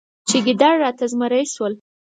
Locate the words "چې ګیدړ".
0.27-0.73